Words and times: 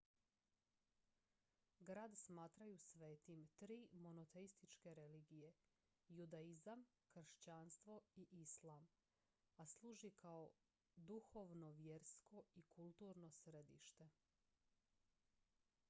grad 1.89 2.15
smatraju 2.19 2.77
svetim 2.83 3.43
tri 3.59 3.75
monoteističke 4.05 4.93
religije 4.99 5.51
judaizam 6.07 6.85
kršćanstvo 7.11 8.01
i 8.15 8.27
islam 8.39 8.89
a 9.57 9.65
služi 9.67 10.11
kao 10.11 10.51
duhovno 10.95 11.69
vjersko 11.71 12.43
i 12.55 12.61
kulturno 12.63 13.31
središte 13.31 14.09